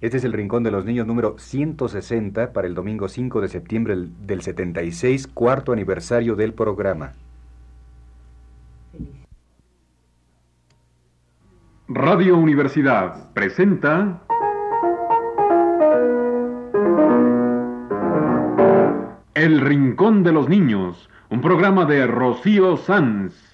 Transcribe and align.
Este 0.00 0.16
es 0.16 0.24
el 0.24 0.32
Rincón 0.32 0.62
de 0.62 0.70
los 0.70 0.86
Niños 0.86 1.06
número 1.06 1.36
160 1.38 2.54
para 2.54 2.66
el 2.66 2.74
domingo 2.74 3.06
5 3.06 3.42
de 3.42 3.48
septiembre 3.48 3.96
del 4.24 4.40
76, 4.40 5.26
cuarto 5.26 5.72
aniversario 5.72 6.36
del 6.36 6.54
programa. 6.54 7.12
Radio 11.86 12.38
Universidad 12.38 13.30
presenta 13.34 14.22
El 19.34 19.60
Rincón 19.60 20.22
de 20.22 20.32
los 20.32 20.48
Niños, 20.48 21.10
un 21.28 21.42
programa 21.42 21.84
de 21.84 22.06
Rocío 22.06 22.78
Sanz. 22.78 23.49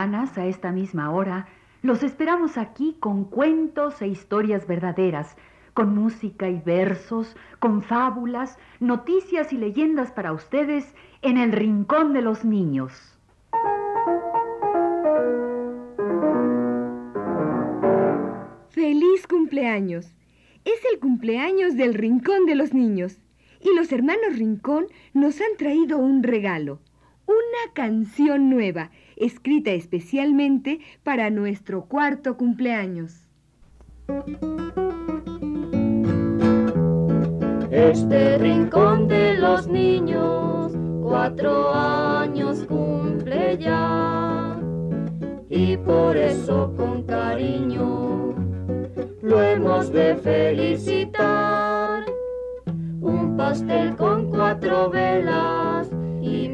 A 0.00 0.46
esta 0.46 0.72
misma 0.72 1.10
hora, 1.10 1.46
los 1.82 2.02
esperamos 2.02 2.56
aquí 2.56 2.96
con 3.00 3.24
cuentos 3.24 4.00
e 4.00 4.08
historias 4.08 4.66
verdaderas, 4.66 5.36
con 5.74 5.94
música 5.94 6.48
y 6.48 6.58
versos, 6.58 7.36
con 7.58 7.82
fábulas, 7.82 8.58
noticias 8.80 9.52
y 9.52 9.58
leyendas 9.58 10.10
para 10.10 10.32
ustedes 10.32 10.94
en 11.20 11.36
el 11.36 11.52
Rincón 11.52 12.14
de 12.14 12.22
los 12.22 12.46
Niños. 12.46 13.18
¡Feliz 18.70 19.26
cumpleaños! 19.28 20.14
Es 20.64 20.80
el 20.90 20.98
cumpleaños 20.98 21.76
del 21.76 21.92
Rincón 21.92 22.46
de 22.46 22.54
los 22.54 22.72
Niños 22.72 23.18
y 23.60 23.76
los 23.76 23.92
hermanos 23.92 24.38
Rincón 24.38 24.86
nos 25.12 25.42
han 25.42 25.58
traído 25.58 25.98
un 25.98 26.22
regalo, 26.22 26.80
una 27.26 27.74
canción 27.74 28.48
nueva 28.48 28.90
escrita 29.20 29.70
especialmente 29.70 30.80
para 31.04 31.30
nuestro 31.30 31.84
cuarto 31.84 32.36
cumpleaños. 32.36 33.26
Este 37.70 38.38
rincón 38.38 39.06
de 39.06 39.38
los 39.38 39.68
niños 39.68 40.72
cuatro 41.02 41.72
años 41.72 42.64
cumple 42.66 43.58
ya 43.58 44.58
y 45.48 45.76
por 45.76 46.16
eso 46.16 46.72
con 46.76 47.02
cariño 47.04 48.34
lo 49.22 49.42
hemos 49.42 49.92
de 49.92 50.16
felicitar. 50.16 52.04
Un 53.00 53.36
pastel 53.36 53.94
con 53.96 54.30
cuatro 54.30 54.90
velas 54.90 55.79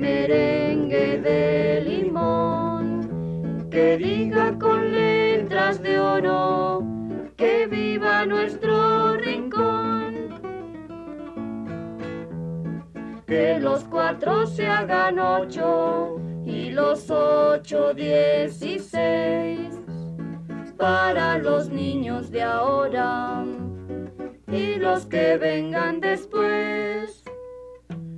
merengue 0.06 1.18
de 1.18 1.80
limón 1.80 2.86
que 3.70 3.96
diga 3.98 4.56
con 4.58 4.92
letras 4.92 5.82
de 5.82 5.98
oro 5.98 6.84
que 7.36 7.66
viva 7.66 8.24
nuestro 8.24 9.16
rincón. 9.16 10.12
Que 13.26 13.58
los 13.58 13.82
cuatro 13.84 14.46
se 14.46 14.68
hagan 14.68 15.18
ocho 15.18 16.20
y 16.44 16.70
los 16.70 17.10
ocho 17.10 17.92
dieciséis 17.92 19.72
para 20.76 21.38
los 21.38 21.68
niños 21.68 22.30
de 22.30 22.42
ahora 22.42 23.44
y 24.52 24.76
los 24.76 25.06
que 25.06 25.36
vengan 25.36 26.00
después 26.00 27.15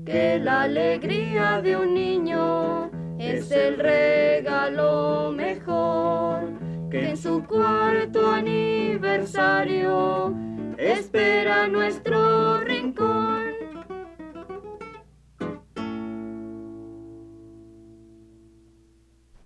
que 0.09 0.39
la 0.39 0.63
alegría 0.63 1.61
de 1.61 1.77
un 1.77 1.93
niño 1.93 2.91
es 3.19 3.51
el 3.51 3.79
regalo 3.79 5.31
mejor 5.37 6.49
que 6.91 7.11
en 7.11 7.17
su 7.19 7.45
cuarto 7.45 8.31
aniversario 8.31 10.35
espera 10.79 11.69
nuestro 11.69 12.59
rincón. 12.61 13.43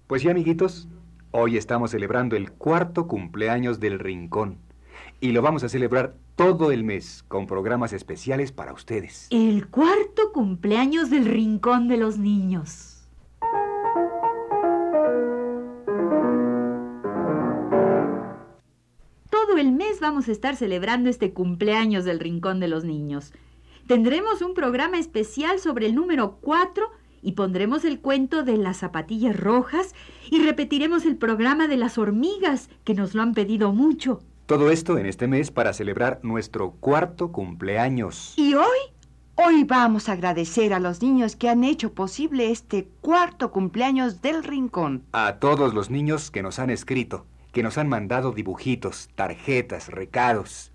Pues 0.06 0.22
sí, 0.22 0.28
amiguitos, 0.28 0.86
hoy 1.32 1.56
estamos 1.56 1.90
celebrando 1.90 2.36
el 2.36 2.52
cuarto 2.52 3.08
cumpleaños 3.08 3.80
del 3.80 3.98
rincón 3.98 4.58
y 5.20 5.32
lo 5.32 5.42
vamos 5.42 5.64
a 5.64 5.68
celebrar 5.68 6.14
todo 6.36 6.72
el 6.72 6.84
mes 6.84 7.24
con 7.28 7.46
programas 7.46 7.92
especiales 7.92 8.52
para 8.52 8.72
ustedes. 8.72 9.28
El 9.30 9.68
cuarto 9.68 10.21
cumpleaños 10.32 11.10
del 11.10 11.26
Rincón 11.26 11.88
de 11.88 11.98
los 11.98 12.18
Niños. 12.18 13.06
Todo 19.30 19.58
el 19.58 19.72
mes 19.72 20.00
vamos 20.00 20.28
a 20.28 20.32
estar 20.32 20.56
celebrando 20.56 21.10
este 21.10 21.32
cumpleaños 21.32 22.04
del 22.04 22.18
Rincón 22.18 22.60
de 22.60 22.68
los 22.68 22.84
Niños. 22.84 23.32
Tendremos 23.86 24.40
un 24.40 24.54
programa 24.54 24.98
especial 24.98 25.58
sobre 25.58 25.86
el 25.86 25.94
número 25.94 26.38
4 26.40 26.90
y 27.20 27.32
pondremos 27.32 27.84
el 27.84 28.00
cuento 28.00 28.42
de 28.42 28.56
las 28.56 28.78
zapatillas 28.78 29.38
rojas 29.38 29.94
y 30.30 30.42
repetiremos 30.42 31.04
el 31.04 31.16
programa 31.16 31.68
de 31.68 31.76
las 31.76 31.98
hormigas 31.98 32.70
que 32.84 32.94
nos 32.94 33.14
lo 33.14 33.22
han 33.22 33.34
pedido 33.34 33.72
mucho. 33.72 34.22
Todo 34.46 34.70
esto 34.70 34.96
en 34.98 35.06
este 35.06 35.28
mes 35.28 35.50
para 35.50 35.72
celebrar 35.72 36.20
nuestro 36.22 36.72
cuarto 36.72 37.32
cumpleaños. 37.32 38.34
¿Y 38.36 38.54
hoy? 38.54 38.91
Hoy 39.44 39.64
vamos 39.64 40.08
a 40.08 40.12
agradecer 40.12 40.72
a 40.72 40.78
los 40.78 41.02
niños 41.02 41.34
que 41.34 41.48
han 41.48 41.64
hecho 41.64 41.92
posible 41.92 42.52
este 42.52 42.86
cuarto 43.00 43.50
cumpleaños 43.50 44.22
del 44.22 44.44
Rincón. 44.44 45.02
A 45.10 45.40
todos 45.40 45.74
los 45.74 45.90
niños 45.90 46.30
que 46.30 46.44
nos 46.44 46.60
han 46.60 46.70
escrito, 46.70 47.26
que 47.50 47.64
nos 47.64 47.76
han 47.76 47.88
mandado 47.88 48.30
dibujitos, 48.30 49.10
tarjetas, 49.16 49.88
recados. 49.88 50.70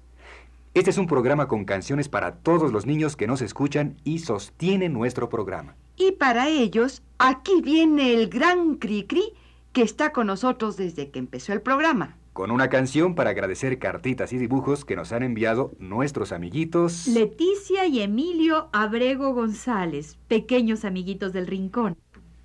Este 0.73 0.89
es 0.89 0.97
un 0.97 1.07
programa 1.07 1.47
con 1.47 1.63
canciones 1.63 2.09
para 2.09 2.35
todos 2.35 2.73
los 2.73 2.85
niños 2.85 3.15
que 3.15 3.25
nos 3.25 3.41
escuchan 3.41 3.95
y 4.03 4.19
sostienen 4.19 4.91
nuestro 4.91 5.29
programa. 5.29 5.77
Y 5.95 6.11
para 6.11 6.49
ellos, 6.49 7.03
aquí 7.19 7.61
viene 7.61 8.13
el 8.15 8.27
gran 8.27 8.75
Cricri 8.75 9.31
que 9.71 9.81
está 9.81 10.11
con 10.11 10.27
nosotros 10.27 10.75
desde 10.75 11.09
que 11.09 11.19
empezó 11.19 11.53
el 11.53 11.61
programa 11.61 12.16
con 12.37 12.51
una 12.51 12.69
canción 12.69 13.15
para 13.15 13.31
agradecer 13.31 13.79
cartitas 13.79 14.31
y 14.31 14.37
dibujos 14.37 14.85
que 14.85 14.95
nos 14.95 15.11
han 15.11 15.23
enviado 15.23 15.71
nuestros 15.79 16.31
amiguitos 16.31 17.07
Leticia 17.07 17.87
y 17.87 17.99
Emilio 18.01 18.69
Abrego 18.73 19.33
González, 19.33 20.19
pequeños 20.27 20.85
amiguitos 20.85 21.33
del 21.33 21.47
Rincón. 21.47 21.97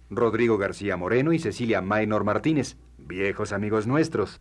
Rodrigo 0.09 0.57
García 0.57 0.97
Moreno 0.97 1.35
y 1.35 1.39
Cecilia 1.39 1.83
Maynor 1.83 2.25
Martínez, 2.25 2.79
viejos 2.97 3.53
amigos 3.53 3.87
nuestros. 3.87 4.41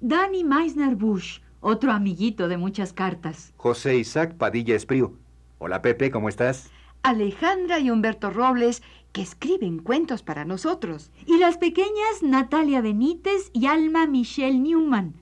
Danny 0.00 0.42
Meisner 0.42 0.96
Bush, 0.96 1.38
otro 1.60 1.92
amiguito 1.92 2.48
de 2.48 2.56
muchas 2.56 2.92
cartas. 2.92 3.54
José 3.56 3.98
Isaac 3.98 4.34
Padilla 4.34 4.74
Espriu. 4.74 5.16
Hola 5.58 5.80
Pepe, 5.80 6.10
¿cómo 6.10 6.28
estás? 6.28 6.72
Alejandra 7.04 7.78
y 7.78 7.88
Humberto 7.88 8.30
Robles 8.30 8.82
que 9.12 9.22
escriben 9.22 9.78
cuentos 9.78 10.22
para 10.22 10.44
nosotros. 10.44 11.10
Y 11.26 11.38
las 11.38 11.58
pequeñas 11.58 12.22
Natalia 12.22 12.80
Benítez 12.80 13.50
y 13.52 13.66
Alma 13.66 14.06
Michelle 14.06 14.58
Newman. 14.58 15.14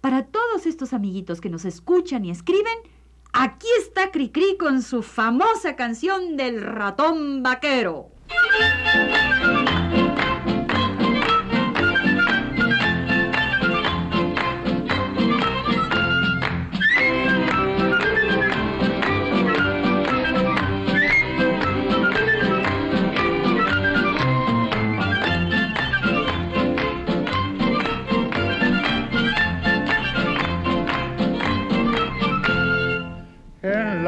Para 0.00 0.26
todos 0.26 0.66
estos 0.66 0.92
amiguitos 0.92 1.40
que 1.40 1.50
nos 1.50 1.64
escuchan 1.64 2.24
y 2.24 2.30
escriben, 2.30 2.78
aquí 3.32 3.68
está 3.78 4.10
Cricri 4.10 4.56
con 4.58 4.82
su 4.82 5.02
famosa 5.02 5.76
canción 5.76 6.36
del 6.36 6.62
ratón 6.62 7.42
vaquero. 7.42 8.08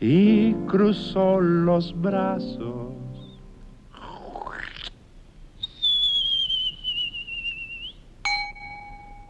y 0.00 0.52
cruzó 0.66 1.40
los 1.40 1.94
brazos. 2.00 2.96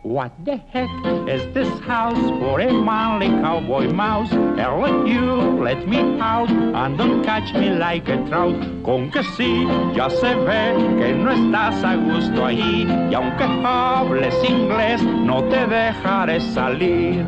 What 0.02 0.44
the 0.44 0.56
heck 0.56 0.88
is 1.28 1.52
this 1.52 1.68
house 1.80 2.16
for 2.38 2.60
a 2.60 2.72
manly 2.72 3.26
cowboy 3.26 3.92
mouse? 3.92 4.32
Let 4.32 5.08
you 5.08 5.60
let 5.60 5.88
me 5.88 5.98
out 6.20 6.48
and 6.48 6.96
don't 6.96 7.24
catch 7.24 7.52
me 7.52 7.70
like 7.70 8.08
a 8.08 8.16
trout. 8.28 8.54
Con 8.84 9.10
que 9.10 9.24
sí, 9.36 9.66
ya 9.96 10.08
se 10.08 10.36
ve 10.36 10.76
que 10.96 11.12
no 11.12 11.32
estás 11.32 11.82
a 11.82 11.96
gusto 11.96 12.46
ahí 12.46 12.86
y 13.10 13.14
aunque 13.14 13.44
hables 13.64 14.34
inglés 14.48 15.02
no 15.02 15.42
te 15.48 15.66
dejaré 15.66 16.40
salir. 16.40 17.26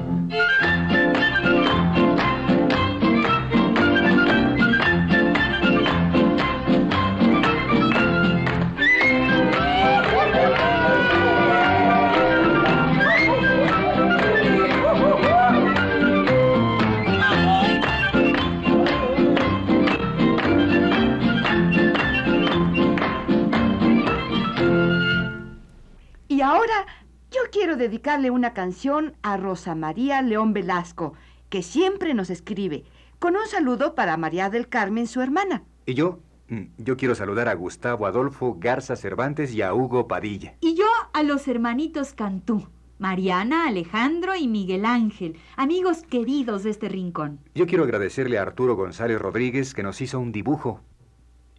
Dedicarle 27.79 28.31
una 28.31 28.53
canción 28.53 29.15
a 29.23 29.37
Rosa 29.37 29.75
María 29.75 30.21
León 30.23 30.53
Velasco, 30.53 31.15
que 31.49 31.63
siempre 31.63 32.15
nos 32.15 32.31
escribe, 32.31 32.85
con 33.19 33.37
un 33.37 33.47
saludo 33.47 33.95
para 33.95 34.17
María 34.17 34.51
del 34.51 34.69
Carmen, 34.69 35.07
su 35.07 35.21
hermana. 35.21 35.63
¿Y 35.87 35.95
yo? 35.95 36.21
Mm, 36.49 36.65
yo 36.79 36.97
quiero 36.97 37.15
saludar 37.15 37.49
a 37.49 37.55
Gustavo 37.55 38.07
Adolfo 38.07 38.57
Garza 38.59 38.97
Cervantes 38.97 39.55
y 39.55 39.63
a 39.63 39.75
Hugo 39.75 40.09
Padilla. 40.09 40.55
Y 40.61 40.75
yo 40.75 40.87
a 41.13 41.23
los 41.23 41.47
hermanitos 41.49 42.13
Cantú, 42.13 42.69
Mariana, 42.99 43.67
Alejandro 43.69 44.35
y 44.35 44.49
Miguel 44.49 44.85
Ángel, 44.85 45.37
amigos 45.57 46.03
queridos 46.03 46.65
de 46.65 46.71
este 46.71 46.89
rincón. 46.89 47.41
Yo 47.55 47.67
quiero 47.67 47.85
agradecerle 47.85 48.39
a 48.39 48.43
Arturo 48.43 48.77
González 48.77 49.21
Rodríguez 49.21 49.75
que 49.75 49.83
nos 49.83 50.01
hizo 50.01 50.19
un 50.19 50.33
dibujo. 50.33 50.81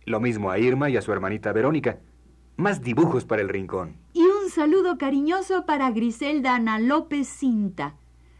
Lo 0.06 0.20
mismo 0.20 0.50
a 0.50 0.60
Irma 0.60 0.90
y 0.90 0.98
a 0.98 1.02
su 1.02 1.14
hermanita 1.14 1.54
Verónica. 1.54 2.00
Más 2.58 2.82
dibujos 2.82 3.26
para 3.26 3.42
el 3.42 3.50
rincón. 3.50 3.96
Un 4.50 4.56
saludo 4.56 4.98
cariñoso 4.98 5.68
para 5.68 5.92
Griselda 5.92 6.56
Ana 6.56 6.80
López 6.80 7.28
Cinta. 7.28 7.94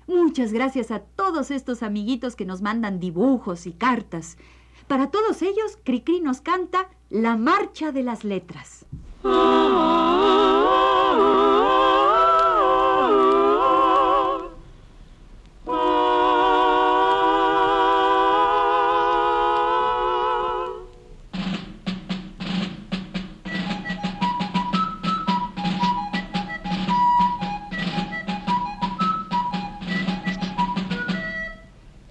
Muchas 0.08 0.52
gracias 0.52 0.90
a 0.90 1.02
todos 1.02 1.52
estos 1.52 1.84
amiguitos 1.84 2.36
que 2.36 2.46
nos 2.46 2.64
mandan 2.64 3.00
dibujos 3.00 3.68
y 3.68 3.74
cartas. 3.74 4.36
Para 4.88 5.12
todos 5.12 5.44
ellos, 5.44 5.78
Cricri 5.84 6.20
nos 6.20 6.42
canta 6.42 6.90
La 7.12 7.38
Marcha 7.38 7.92
de 7.92 8.02
las 8.02 8.24
Letras. 8.24 8.88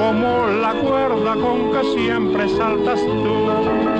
como 0.00 0.46
la 0.46 0.72
cuerda 0.72 1.34
con 1.34 1.72
que 1.72 1.84
siempre 1.94 2.48
saltas 2.48 3.04
tú. 3.04 3.99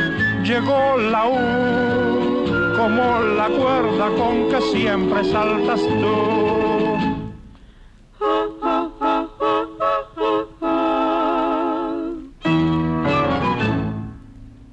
llegó 0.51 0.97
la 0.97 1.27
U, 1.27 2.75
como 2.75 3.21
la 3.21 3.47
cuerda 3.47 4.09
con 4.17 4.49
que 4.49 4.61
siempre 4.73 5.23
saltas 5.23 5.79
tú. 5.81 6.41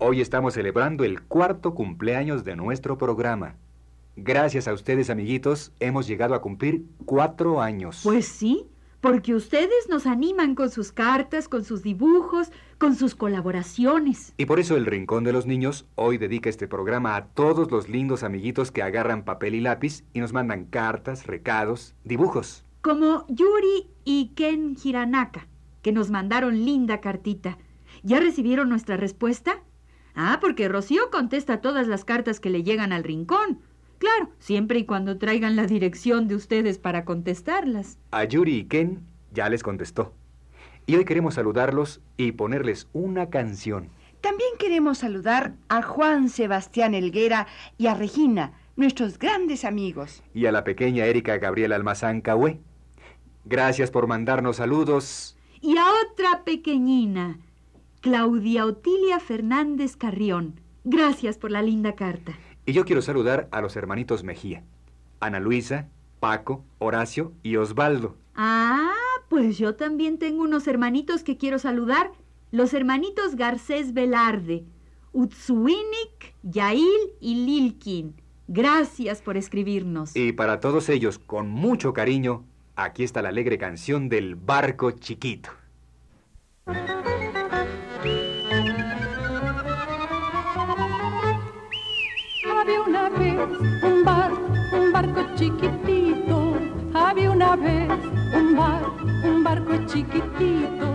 Hoy 0.00 0.20
estamos 0.20 0.54
celebrando 0.54 1.04
el 1.04 1.22
cuarto 1.22 1.74
cumpleaños 1.74 2.42
de 2.42 2.56
nuestro 2.56 2.98
programa. 2.98 3.54
Gracias 4.16 4.66
a 4.66 4.72
ustedes, 4.72 5.10
amiguitos, 5.10 5.70
hemos 5.78 6.08
llegado 6.08 6.34
a 6.34 6.40
cumplir 6.40 6.86
cuatro 7.04 7.62
años. 7.62 8.00
Pues 8.02 8.26
sí, 8.26 8.66
porque 9.00 9.34
ustedes 9.34 9.88
nos 9.88 10.06
animan 10.06 10.54
con 10.54 10.70
sus 10.70 10.92
cartas, 10.92 11.48
con 11.48 11.64
sus 11.64 11.82
dibujos, 11.82 12.50
con 12.78 12.96
sus 12.96 13.14
colaboraciones. 13.14 14.34
Y 14.36 14.46
por 14.46 14.58
eso 14.58 14.76
el 14.76 14.86
Rincón 14.86 15.24
de 15.24 15.32
los 15.32 15.46
Niños 15.46 15.86
hoy 15.94 16.18
dedica 16.18 16.50
este 16.50 16.66
programa 16.66 17.16
a 17.16 17.26
todos 17.26 17.70
los 17.70 17.88
lindos 17.88 18.22
amiguitos 18.22 18.70
que 18.70 18.82
agarran 18.82 19.24
papel 19.24 19.54
y 19.54 19.60
lápiz 19.60 20.04
y 20.12 20.20
nos 20.20 20.32
mandan 20.32 20.64
cartas, 20.64 21.26
recados, 21.26 21.94
dibujos. 22.04 22.64
Como 22.80 23.24
Yuri 23.28 23.88
y 24.04 24.32
Ken 24.34 24.76
Hiranaka, 24.82 25.46
que 25.82 25.92
nos 25.92 26.10
mandaron 26.10 26.64
linda 26.64 27.00
cartita. 27.00 27.58
¿Ya 28.02 28.20
recibieron 28.20 28.68
nuestra 28.68 28.96
respuesta? 28.96 29.62
Ah, 30.14 30.38
porque 30.40 30.68
Rocío 30.68 31.10
contesta 31.10 31.60
todas 31.60 31.86
las 31.86 32.04
cartas 32.04 32.40
que 32.40 32.50
le 32.50 32.64
llegan 32.64 32.92
al 32.92 33.04
rincón. 33.04 33.60
Claro, 33.98 34.30
siempre 34.38 34.78
y 34.80 34.84
cuando 34.86 35.18
traigan 35.18 35.56
la 35.56 35.66
dirección 35.66 36.28
de 36.28 36.36
ustedes 36.36 36.78
para 36.78 37.04
contestarlas. 37.04 37.98
A 38.12 38.24
Yuri 38.24 38.56
y 38.56 38.64
Ken 38.64 39.02
ya 39.32 39.48
les 39.48 39.62
contestó. 39.62 40.14
Y 40.86 40.96
hoy 40.96 41.04
queremos 41.04 41.34
saludarlos 41.34 42.00
y 42.16 42.32
ponerles 42.32 42.88
una 42.92 43.28
canción. 43.28 43.90
También 44.20 44.50
queremos 44.58 44.98
saludar 44.98 45.54
a 45.68 45.82
Juan 45.82 46.28
Sebastián 46.28 46.94
Elguera 46.94 47.46
y 47.76 47.86
a 47.88 47.94
Regina, 47.94 48.52
nuestros 48.76 49.18
grandes 49.18 49.64
amigos. 49.64 50.22
Y 50.34 50.46
a 50.46 50.52
la 50.52 50.64
pequeña 50.64 51.04
Erika 51.04 51.36
Gabriela 51.38 51.76
Almazán 51.76 52.20
Cahué. 52.20 52.60
Gracias 53.44 53.90
por 53.90 54.06
mandarnos 54.06 54.56
saludos. 54.56 55.36
Y 55.60 55.76
a 55.76 55.84
otra 56.04 56.44
pequeñina, 56.44 57.38
Claudia 58.00 58.64
Otilia 58.64 59.18
Fernández 59.20 59.96
Carrión. 59.96 60.60
Gracias 60.84 61.36
por 61.38 61.50
la 61.50 61.62
linda 61.62 61.94
carta. 61.94 62.32
Y 62.68 62.74
yo 62.74 62.84
quiero 62.84 63.00
saludar 63.00 63.48
a 63.50 63.62
los 63.62 63.76
hermanitos 63.76 64.24
Mejía, 64.24 64.62
Ana 65.20 65.40
Luisa, 65.40 65.88
Paco, 66.20 66.66
Horacio 66.76 67.32
y 67.42 67.56
Osvaldo. 67.56 68.14
Ah, 68.34 68.92
pues 69.30 69.56
yo 69.56 69.74
también 69.74 70.18
tengo 70.18 70.42
unos 70.42 70.68
hermanitos 70.68 71.22
que 71.24 71.38
quiero 71.38 71.58
saludar. 71.58 72.10
Los 72.50 72.74
hermanitos 72.74 73.36
Garcés 73.36 73.94
Velarde, 73.94 74.66
Utsuinik, 75.14 76.34
Yail 76.42 77.14
y 77.22 77.46
Lilkin. 77.46 78.14
Gracias 78.48 79.22
por 79.22 79.38
escribirnos. 79.38 80.14
Y 80.14 80.32
para 80.34 80.60
todos 80.60 80.90
ellos, 80.90 81.18
con 81.18 81.48
mucho 81.48 81.94
cariño, 81.94 82.44
aquí 82.76 83.02
está 83.02 83.22
la 83.22 83.30
alegre 83.30 83.56
canción 83.56 84.10
del 84.10 84.34
barco 84.34 84.90
chiquito. 84.90 85.48
Vez 93.18 93.38
un 93.82 94.04
bar, 94.04 94.32
un 94.72 94.92
barco 94.92 95.24
chiquitito. 95.34 96.56
Había 96.94 97.30
una 97.30 97.56
vez 97.56 97.88
un 98.34 98.56
bar, 98.56 98.82
un 99.24 99.44
barco 99.44 99.76
chiquitito. 99.86 100.86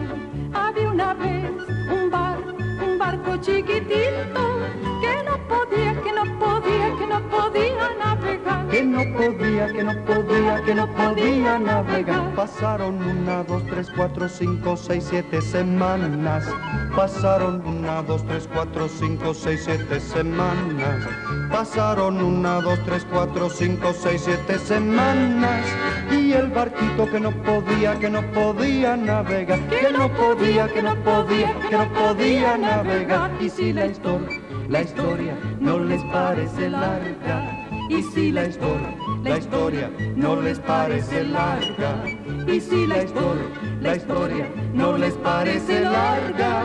Había 0.53 0.89
una 0.89 1.13
vez 1.13 1.51
un 1.91 2.09
bar, 2.09 2.37
un 2.83 2.97
barco 2.97 3.37
chiquitito 3.37 4.63
que 5.01 5.23
no 5.23 5.37
podía, 5.47 6.01
que 6.01 6.11
no 6.13 6.39
podía, 6.39 6.97
que 6.97 7.07
no 7.07 7.29
podía 7.29 7.89
navegar. 7.99 8.67
Que 8.69 8.83
no 8.83 9.03
podía, 9.17 9.67
que 9.67 9.83
no 9.83 10.05
podía, 10.05 10.63
que 10.63 10.75
no 10.75 10.87
podía 10.93 11.59
navegar. 11.59 12.35
Pasaron 12.35 12.95
una, 13.03 13.43
dos, 13.43 13.63
tres, 13.67 13.91
cuatro, 13.95 14.29
cinco, 14.29 14.77
seis, 14.77 15.05
siete 15.09 15.41
semanas. 15.41 16.45
Pasaron 16.95 17.65
una, 17.65 18.03
dos, 18.03 18.23
tres, 18.27 18.47
cuatro, 18.53 18.87
cinco, 18.87 19.33
seis, 19.33 19.63
siete 19.65 19.99
semanas. 19.99 21.07
Pasaron 21.51 22.23
una, 22.23 22.61
dos, 22.61 22.79
tres, 22.85 23.05
cuatro, 23.11 23.49
cinco, 23.49 23.93
seis, 23.93 24.21
siete 24.25 24.59
semanas. 24.59 25.65
Y 26.11 26.33
el 26.33 26.49
barquito 26.49 27.09
que 27.09 27.19
no 27.19 27.31
podía, 27.31 27.97
que 27.97 28.11
no 28.11 28.21
podía 28.31 28.95
navegar. 28.95 29.59
Que 29.69 29.91
no 29.91 30.07
podía, 30.13 30.67
que 30.67 30.83
no 30.83 30.95
podía, 31.03 31.59
que 31.67 31.77
no 31.77 31.93
podía 31.93 32.57
navegar. 32.57 33.31
Y 33.41 33.49
si 33.49 33.73
la 33.73 33.87
historia, 33.87 34.39
la 34.69 34.81
historia 34.83 35.35
no 35.59 35.79
les 35.79 36.03
parece 36.05 36.69
larga. 36.69 37.67
Y 37.89 38.03
si 38.03 38.31
la 38.31 38.45
historia, 38.45 38.95
la 39.23 39.37
historia 39.39 39.91
no 40.15 40.39
les 40.39 40.59
parece 40.59 41.23
larga. 41.23 42.03
Y 42.47 42.59
si 42.59 42.85
la 42.87 43.03
historia, 43.03 43.45
la 43.81 43.95
historia 43.95 44.49
no 44.73 44.97
les 44.97 45.13
parece 45.15 45.81
larga. 45.81 46.63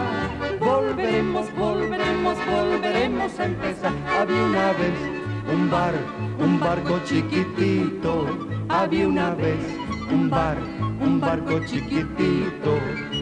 Volveremos, 0.58 1.54
volveremos, 1.54 2.36
volveremos 2.46 3.38
a 3.38 3.44
empezar. 3.44 3.92
Había 4.08 4.44
una 4.44 4.72
vez 4.72 4.98
un 5.52 5.70
bar, 5.70 5.94
un 6.38 6.58
barco 6.58 6.98
chiquitito. 7.04 8.26
Había 8.68 9.08
una 9.08 9.34
vez 9.34 9.64
un 10.10 10.28
bar, 10.28 10.58
un 11.00 11.20
barco 11.20 11.60
chiquitito. 11.64 12.78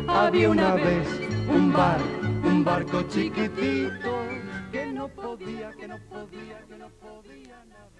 Había 0.09 0.51
una 0.51 0.75
vez 0.75 1.09
un 1.49 1.73
bar, 1.73 2.01
un 2.45 2.65
barco 2.65 3.03
chiquitito. 3.03 4.27
Que 4.73 4.87
no 4.87 5.09
podía, 5.09 5.73
que 5.73 5.89
no 5.89 5.99
podía, 6.09 6.65
que 6.67 6.79
no 6.79 6.89
podía 7.01 7.65
navegar. 7.67 7.96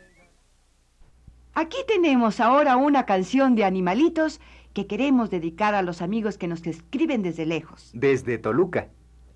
Aquí 1.59 1.79
tenemos 1.89 2.41
ahora 2.41 2.77
una 2.77 3.07
canción 3.07 3.55
de 3.55 3.65
animalitos 3.65 4.43
que 4.75 4.87
queremos 4.87 5.31
dedicar 5.31 5.75
a 5.75 5.81
los 5.81 6.03
amigos 6.03 6.37
que 6.37 6.49
nos 6.49 6.67
escriben 6.67 7.23
desde 7.23 7.47
lejos. 7.47 7.91
Desde 7.95 8.37
Toluca, 8.37 8.91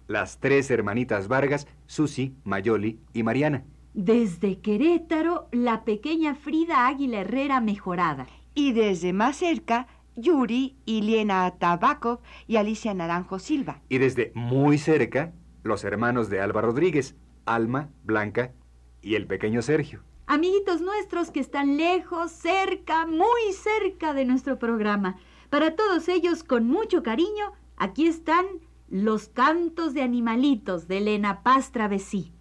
las 0.06 0.38
tres 0.38 0.70
hermanitas 0.70 1.28
Vargas, 1.28 1.66
Susi, 1.86 2.34
Mayoli 2.44 3.00
y 3.14 3.22
Mariana. 3.22 3.64
Desde 3.94 4.58
Querétaro, 4.60 5.48
la 5.50 5.84
pequeña 5.84 6.34
Frida 6.34 6.88
Águila 6.88 7.20
Herrera 7.22 7.62
mejorada. 7.62 8.26
Y 8.52 8.74
desde 8.74 9.14
más 9.14 9.36
cerca, 9.36 9.86
Yuri, 10.14 10.76
Iliena 10.84 11.50
Tabakov 11.58 12.18
y 12.46 12.56
Alicia 12.56 12.92
Naranjo 12.92 13.38
Silva. 13.38 13.80
Y 13.88 13.96
desde 13.96 14.30
muy 14.34 14.76
cerca, 14.76 15.32
los 15.62 15.84
hermanos 15.84 16.28
de 16.28 16.42
Alba 16.42 16.60
Rodríguez, 16.60 17.16
Alma, 17.46 17.88
Blanca 18.04 18.52
y 19.00 19.14
el 19.14 19.26
pequeño 19.26 19.62
Sergio. 19.62 20.02
Amiguitos 20.32 20.80
nuestros 20.80 21.32
que 21.32 21.40
están 21.40 21.76
lejos, 21.76 22.30
cerca, 22.30 23.04
muy 23.04 23.52
cerca 23.52 24.14
de 24.14 24.24
nuestro 24.24 24.60
programa. 24.60 25.16
Para 25.48 25.74
todos 25.74 26.06
ellos, 26.06 26.44
con 26.44 26.68
mucho 26.68 27.02
cariño, 27.02 27.50
aquí 27.76 28.06
están 28.06 28.46
los 28.88 29.26
cantos 29.26 29.92
de 29.92 30.02
animalitos 30.02 30.86
de 30.86 30.98
Elena 30.98 31.42
Paz 31.42 31.72
Travesí. 31.72 32.32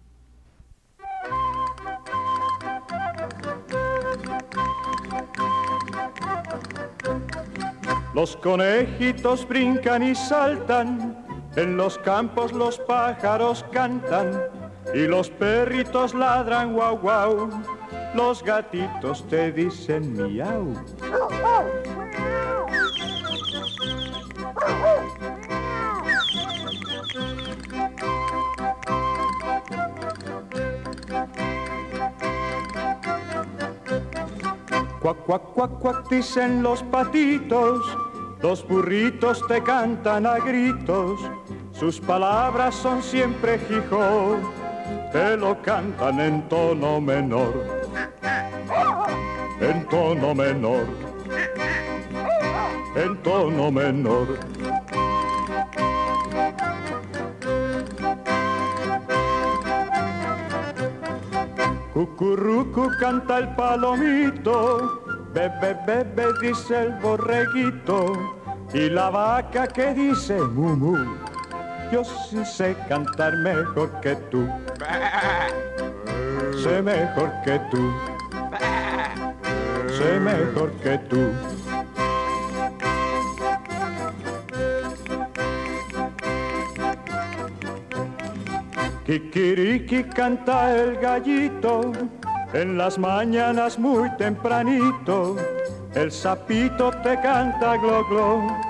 Los 8.14 8.36
conejitos 8.36 9.48
brincan 9.48 10.04
y 10.04 10.14
saltan, 10.14 11.26
en 11.56 11.76
los 11.76 11.98
campos 11.98 12.52
los 12.52 12.78
pájaros 12.78 13.64
cantan 13.72 14.59
y 14.94 15.06
los 15.06 15.30
perritos 15.30 16.14
ladran 16.14 16.72
guau 16.72 16.98
guau, 16.98 17.50
los 18.14 18.42
gatitos 18.42 19.26
te 19.28 19.52
dicen 19.52 20.12
miau. 20.12 20.74
Cuac, 35.00 35.16
cuac, 35.24 35.42
cuac, 35.54 35.78
cuac, 35.78 36.08
dicen 36.10 36.62
los 36.62 36.82
patitos, 36.82 37.80
los 38.42 38.66
burritos 38.68 39.42
te 39.48 39.62
cantan 39.62 40.26
a 40.26 40.38
gritos, 40.38 41.20
sus 41.72 41.98
palabras 42.00 42.74
son 42.74 43.02
siempre 43.02 43.58
jijo. 43.58 44.59
Que 45.12 45.36
lo 45.36 45.60
cantan 45.62 46.20
en 46.20 46.48
tono 46.48 47.00
menor, 47.00 47.52
en 49.60 49.86
tono 49.88 50.34
menor, 50.34 50.86
en 52.94 53.16
tono 53.22 53.70
menor. 53.72 54.38
Cucurrucu 61.92 62.88
canta 63.00 63.38
el 63.38 63.48
palomito, 63.56 65.02
bebe, 65.34 65.76
bebe, 65.86 66.26
dice 66.40 66.82
el 66.84 66.92
borreguito, 67.00 68.12
y 68.72 68.88
la 68.88 69.10
vaca 69.10 69.66
que 69.66 69.92
dice 69.92 70.40
mu. 70.40 70.96
Yo 71.92 72.04
sí 72.04 72.44
sé 72.44 72.76
cantar 72.88 73.36
mejor 73.38 73.90
que 74.00 74.14
tú, 74.30 74.48
sé 76.62 76.80
mejor 76.82 77.32
que 77.44 77.58
tú, 77.70 77.92
sé 79.98 80.20
mejor 80.20 80.70
que 80.82 80.98
tú. 80.98 81.32
Kikiriki 89.04 90.04
canta 90.04 90.72
el 90.76 90.96
gallito 90.98 91.90
en 92.52 92.78
las 92.78 92.96
mañanas 92.96 93.76
muy 93.76 94.08
tempranito. 94.16 95.36
El 95.94 96.12
sapito 96.12 96.92
te 97.02 97.20
canta 97.20 97.76
glo 97.78 98.04
glo, 98.08 98.69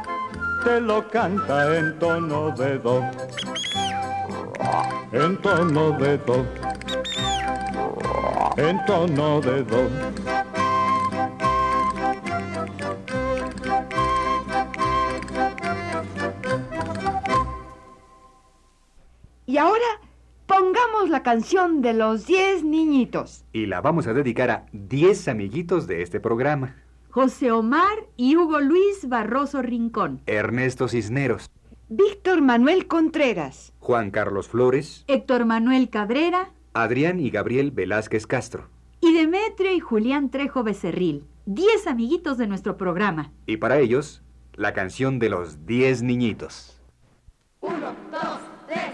te 0.65 0.81
lo 0.81 1.09
canta 1.09 1.77
en 1.79 1.99
tono 1.99 2.51
de 2.51 2.79
do, 2.79 3.03
en 5.13 5.37
tono 5.39 5.93
de 5.99 6.19
do, 6.19 6.47
en 8.57 8.85
tono 8.85 9.41
de 9.41 9.65
do. 9.65 9.91
Y 19.47 19.59
ahora 19.59 19.81
pongamos 20.47 21.09
la 21.09 21.23
canción 21.23 21.83
de 21.83 21.95
los 21.95 22.27
diez 22.27 22.63
niñitos. 22.63 23.45
Y 23.53 23.67
la 23.67 23.81
vamos 23.81 24.07
a 24.07 24.13
dedicar 24.13 24.51
a 24.51 24.67
10 24.73 25.29
amiguitos 25.29 25.87
de 25.87 26.03
este 26.03 26.21
programa. 26.21 26.77
José 27.11 27.51
Omar 27.51 28.07
y 28.17 28.37
Hugo 28.37 28.61
Luis 28.61 29.09
Barroso 29.09 29.63
Rincón. 29.63 30.21
Ernesto 30.27 30.89
Cisneros, 30.89 31.51
Víctor 31.89 32.41
Manuel 32.41 32.87
Contreras. 32.87 33.73
Juan 33.81 34.11
Carlos 34.11 34.49
Flores, 34.49 35.05
Héctor 35.09 35.45
Manuel 35.45 35.91
Cabrera 35.91 36.51
Adrián 36.73 37.19
y 37.19 37.31
Gabriel 37.31 37.73
Velázquez 37.73 38.27
Castro. 38.27 38.69
y 39.01 39.13
Demetrio 39.13 39.73
y 39.75 39.81
Julián 39.81 40.31
Trejo 40.31 40.63
Becerril. 40.63 41.25
Diez 41.47 41.87
amiguitos 41.89 42.39
de 42.39 42.47
nuestro 42.47 42.77
programa. 42.77 43.33
Y 43.47 43.57
para 43.57 43.79
ellos, 43.81 44.23
la 44.55 44.73
canción 44.73 45.19
de 45.19 45.31
los 45.31 45.67
10 45.67 46.03
niñitos. 46.03 46.81
Uno, 47.61 47.95
dos, 48.13 48.39
tres, 48.69 48.93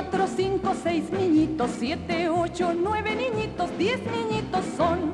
cuatro, 0.00 0.26
cinco, 0.34 0.72
seis 0.82 1.10
niñitos, 1.12 1.72
siete, 1.78 2.30
ocho, 2.30 2.72
nueve 2.72 3.14
niñitos, 3.14 3.68
diez 3.76 4.00
niñitos 4.10 4.64
son. 4.74 5.12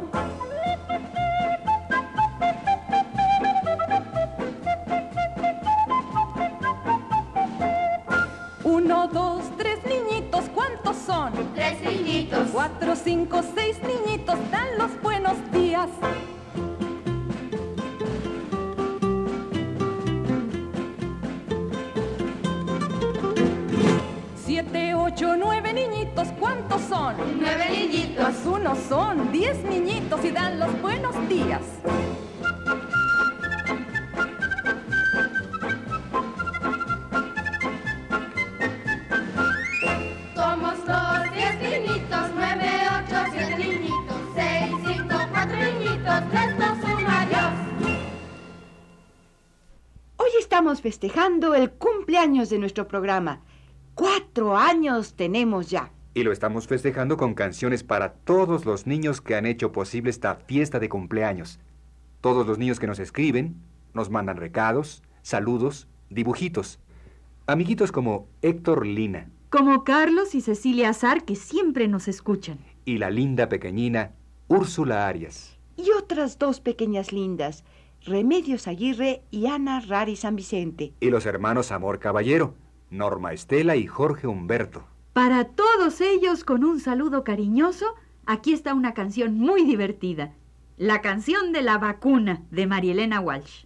Uno, 8.63 9.09
dos, 9.09 9.43
tres 9.59 9.81
niñitos, 9.85 10.45
¿cuántos 10.55 10.97
son? 11.05 11.33
Tres 11.57 11.81
niñitos. 11.81 12.49
Cuatro, 12.53 12.95
cinco, 12.95 13.41
seis 13.57 13.79
niñitos, 13.83 14.39
dan 14.53 14.79
los 14.79 15.03
buenos 15.03 15.35
días. 15.53 15.89
Siete, 24.57 24.95
ocho, 24.95 25.37
nueve 25.37 25.71
niñitos, 25.75 26.29
¿cuántos 26.41 26.81
son? 26.81 27.15
Nueve 27.39 27.67
niñitos. 27.71 28.25
Pues 28.25 28.47
unos 28.47 28.79
son 28.89 29.31
diez 29.31 29.63
niñitos 29.65 30.25
y 30.25 30.31
dan 30.31 30.59
los 30.59 30.81
buenos 30.81 31.15
días. 31.29 31.61
Somos 40.35 40.79
los 40.87 41.33
diez 41.35 41.61
niñitos. 41.61 42.31
Nueve, 42.35 42.71
ocho, 42.99 43.17
siete 43.33 43.59
niñitos. 43.59 44.17
Seis, 44.35 44.75
cinco, 44.87 45.17
cuatro 45.33 45.57
niñitos. 45.57 46.31
Tres, 46.31 46.59
dos, 46.59 46.79
uno, 46.99 47.11
adiós. 47.11 47.53
Hoy 50.17 50.31
estamos 50.41 50.81
festejando 50.81 51.55
el 51.55 51.73
cumpleaños 51.73 52.49
de 52.49 52.59
nuestro 52.59 52.89
programa. 52.89 53.43
Cuatro 53.97 54.55
años 54.59 55.15
tenemos 55.15 55.71
ya. 55.71 55.91
Y 56.13 56.23
lo 56.23 56.31
estamos 56.31 56.67
festejando 56.67 57.17
con 57.17 57.33
canciones 57.33 57.83
para 57.83 58.13
todos 58.13 58.67
los 58.67 58.87
niños 58.87 59.23
que 59.23 59.35
han 59.37 59.47
hecho 59.47 59.73
posible 59.73 60.11
esta 60.11 60.35
fiesta 60.35 60.79
de 60.79 60.91
cumpleaños. 60.91 61.59
Todos 62.21 62.47
los 62.47 62.59
niños 62.59 62.79
que 62.79 62.87
nos 62.87 62.99
escriben, 62.99 63.57
nos 63.95 64.11
mandan 64.11 64.37
recados, 64.37 65.03
saludos, 65.23 65.89
dibujitos. 66.11 66.79
Amiguitos 67.47 67.91
como 67.91 68.27
Héctor 68.43 68.85
Lina 68.87 69.31
Como 69.49 69.83
Carlos 69.83 70.35
y 70.35 70.43
Cecilia 70.43 70.91
Azar, 70.91 71.25
que 71.25 71.35
siempre 71.35 71.89
nos 71.89 72.07
escuchan. 72.07 72.59
y 72.85 72.99
la 72.99 73.09
linda 73.11 73.49
pequeñina 73.49 74.13
Úrsula 74.49 75.09
Arias. 75.09 75.57
Y 75.79 75.91
otras 75.99 76.39
dos 76.39 76.61
pequeñas 76.61 77.13
lindas, 77.13 77.65
Remedios 78.05 78.69
Aguirre 78.69 79.23
y 79.31 79.47
Ana 79.47 79.81
Rari 79.81 80.17
San 80.17 80.37
Vicente. 80.37 80.93
Y 81.01 81.09
los 81.09 81.25
hermanos 81.25 81.73
Amor 81.73 81.99
Caballero, 81.99 82.55
Norma 82.91 83.33
Estela 83.33 83.77
y 83.77 83.87
Jorge 83.87 84.27
Humberto. 84.27 84.85
Para 85.13 85.45
todos 85.45 86.01
ellos, 86.01 86.45
con 86.45 86.65
un 86.65 86.81
saludo 86.81 87.25
cariñoso, 87.25 87.95
aquí 88.27 88.53
está 88.53 88.75
una 88.75 88.95
canción 88.95 89.39
muy 89.39 89.65
divertida. 89.65 90.35
La 90.77 91.01
canción 91.01 91.53
de 91.53 91.63
la 91.63 91.79
vacuna 91.79 92.43
de 92.51 92.67
Marielena 92.67 93.21
Walsh. 93.21 93.65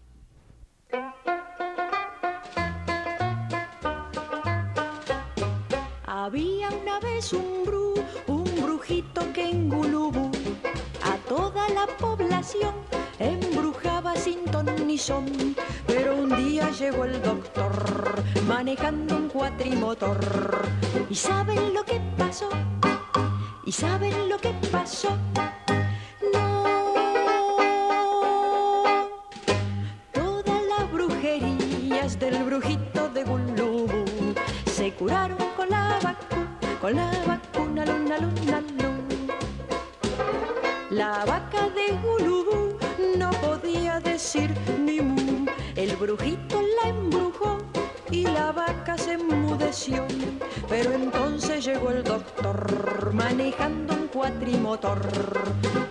Había 6.06 6.68
una 6.70 7.00
vez 7.00 7.32
un 7.32 7.64
bru, 7.64 7.94
un 8.26 8.44
brujito 8.62 9.32
que 9.32 9.50
en 9.50 9.68
Gulubú 9.68 10.30
a 11.02 11.16
toda 11.28 11.68
la 11.70 11.86
población 11.98 12.74
embrujaba 13.20 14.16
sin 14.16 14.44
ton 14.46 14.66
ni 14.86 14.98
son. 14.98 15.54
Pero 15.86 16.16
un 16.16 16.34
día 16.36 16.68
llegó 16.72 17.04
el 17.04 17.22
doctor 17.22 18.22
manejando 18.48 19.16
un 19.16 19.28
cuatrimotor. 19.28 20.18
¿Y 21.08 21.14
saben 21.14 21.74
lo 21.74 21.84
que 21.84 22.00
pasó? 22.16 22.48
¿Y 23.64 23.72
saben 23.72 24.28
lo 24.28 24.38
que 24.38 24.52
pasó? 24.72 25.16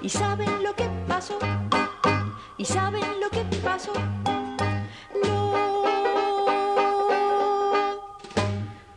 ¿Y 0.01 0.09
saben 0.09 0.63
lo 0.63 0.73
que 0.73 0.89
pasó? 1.07 1.37
¿Y 2.57 2.65
saben 2.65 3.03
lo 3.21 3.29
que 3.29 3.43
pasó? 3.63 3.93
No. 5.23 5.53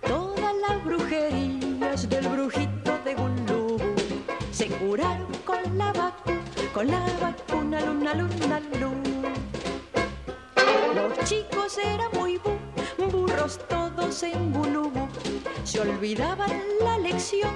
Todas 0.06 0.54
las 0.66 0.82
brujerías 0.84 2.08
del 2.08 2.26
brujito 2.28 2.98
de 3.04 3.14
Gulubú 3.14 3.76
se 4.50 4.68
curaron 4.68 5.26
con 5.44 5.76
la 5.76 5.92
vacuna, 5.92 6.40
con 6.72 6.86
la 6.86 7.06
vacuna, 7.20 7.80
luna, 7.82 8.14
luna, 8.14 8.60
luna. 8.80 9.32
Los 10.94 11.18
chicos 11.28 11.76
eran 11.84 12.08
muy 12.14 12.38
bu- 12.38 13.10
burros 13.10 13.58
todos 13.68 13.81
en 14.22 14.52
Gulubú. 14.52 15.08
Se 15.64 15.80
olvidaban 15.80 16.50
la 16.82 16.98
lección 16.98 17.54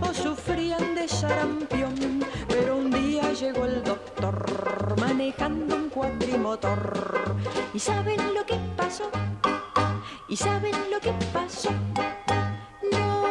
o 0.00 0.14
sufrían 0.14 0.94
de 0.94 1.06
sarampión. 1.06 2.24
Pero 2.48 2.76
un 2.78 2.90
día 2.90 3.32
llegó 3.32 3.66
el 3.66 3.84
doctor 3.84 4.96
manejando 4.98 5.88
cuatrimotor. 5.90 7.36
¿Y 7.72 7.78
saben 7.78 8.34
lo 8.34 8.44
que 8.44 8.56
pasó? 8.76 9.10
¿Y 10.28 10.36
saben 10.36 10.74
lo 10.90 10.98
que 11.00 11.12
pasó? 11.32 11.70
No. 12.90 13.22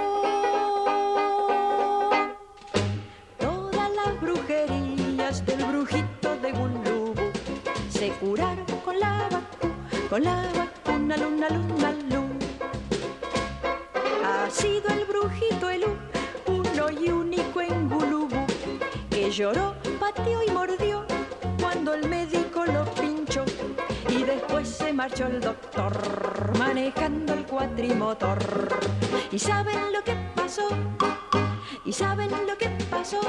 Todas 3.39 3.89
las 3.95 4.21
brujerías 4.21 5.45
del 5.45 5.65
brujito 5.65 6.37
de 6.41 6.51
Gulubu 6.51 7.31
se 7.89 8.09
curaron 8.21 8.65
con 8.85 8.99
la 8.99 9.27
vacuna, 9.29 10.09
con 10.09 10.23
la 10.23 10.47
vacuna, 10.55 11.17
luna, 11.17 11.49
luna, 11.49 12.02
lloró, 19.33 19.73
pateó 19.99 20.43
y 20.43 20.51
mordió 20.51 21.05
cuando 21.59 21.95
el 21.95 22.07
médico 22.07 22.65
lo 22.65 22.85
pinchó 22.93 23.43
y 24.07 24.21
después 24.21 24.67
se 24.69 24.93
marchó 24.93 25.25
el 25.25 25.41
doctor 25.41 25.91
manejando 26.59 27.33
el 27.33 27.43
cuatrimotor. 27.45 28.37
¿Y 29.31 29.39
saben 29.39 29.91
lo 29.91 30.03
que 30.03 30.15
pasó? 30.35 30.67
¿Y 31.83 31.91
saben 31.93 32.29
lo 32.45 32.55
que 32.59 32.69
pasó? 32.91 33.21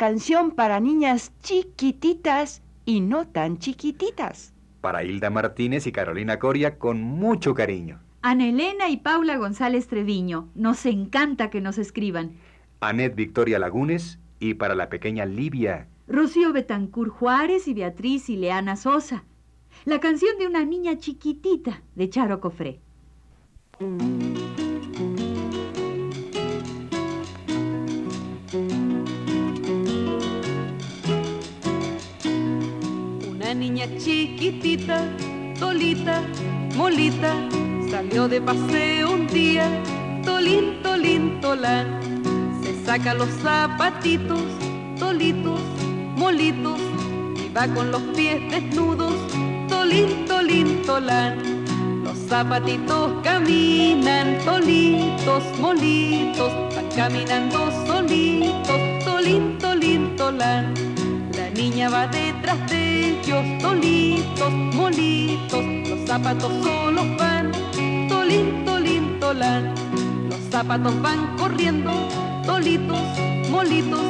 Canción 0.00 0.52
para 0.52 0.80
niñas 0.80 1.30
chiquititas 1.42 2.62
y 2.86 3.02
no 3.02 3.28
tan 3.28 3.58
chiquititas. 3.58 4.54
Para 4.80 5.04
Hilda 5.04 5.28
Martínez 5.28 5.86
y 5.86 5.92
Carolina 5.92 6.38
Coria 6.38 6.78
con 6.78 7.02
mucho 7.02 7.52
cariño. 7.52 8.00
Ana 8.22 8.48
Elena 8.48 8.88
y 8.88 8.96
Paula 8.96 9.36
González 9.36 9.88
Treviño, 9.88 10.48
nos 10.54 10.86
encanta 10.86 11.50
que 11.50 11.60
nos 11.60 11.76
escriban. 11.76 12.30
Anet 12.80 13.14
Victoria 13.14 13.58
Lagunes 13.58 14.18
y 14.38 14.54
para 14.54 14.74
la 14.74 14.88
pequeña 14.88 15.26
Livia. 15.26 15.86
Rocío 16.08 16.54
Betancur 16.54 17.10
Juárez 17.10 17.68
y 17.68 17.74
Beatriz 17.74 18.30
Ileana 18.30 18.76
Sosa. 18.76 19.24
La 19.84 20.00
canción 20.00 20.38
de 20.38 20.46
una 20.46 20.64
niña 20.64 20.96
chiquitita 20.96 21.82
de 21.94 22.08
Charo 22.08 22.40
Cofré. 22.40 22.80
Niña 33.60 33.86
chiquitita, 33.98 35.04
solita, 35.58 36.22
molita, 36.76 37.34
salió 37.90 38.26
de 38.26 38.40
paseo 38.40 39.12
un 39.12 39.26
día, 39.26 39.68
tolín, 40.24 40.82
tolín, 40.82 41.42
tolán. 41.42 42.00
Se 42.62 42.72
saca 42.86 43.12
los 43.12 43.28
zapatitos, 43.42 44.40
tolitos, 44.98 45.60
molitos, 46.16 46.80
y 47.36 47.52
va 47.52 47.68
con 47.74 47.90
los 47.90 48.00
pies 48.16 48.40
desnudos, 48.50 49.12
tolín, 49.68 50.24
tolín, 50.26 50.80
tolán. 50.86 51.36
Los 52.02 52.16
zapatitos 52.30 53.12
caminan, 53.22 54.38
tolitos, 54.42 55.44
molitos, 55.60 56.50
van 56.74 56.88
caminando 56.96 57.70
solitos, 57.86 58.80
tolín, 59.04 59.58
tolín, 59.58 60.16
tolán. 60.16 60.72
La 61.36 61.50
niña 61.50 61.90
va 61.90 62.06
detrás 62.06 62.58
de 62.70 62.89
ellos, 63.22 63.44
tolitos, 63.60 64.50
molitos, 64.50 65.64
los 65.88 66.06
zapatos 66.06 66.52
solos 66.62 67.06
van, 67.18 67.52
tolín, 68.08 68.64
tolín, 68.64 69.20
tolán. 69.20 69.74
Los 70.28 70.38
zapatos 70.50 71.00
van 71.02 71.36
corriendo, 71.36 71.92
tolitos, 72.44 72.98
molitos, 73.50 74.00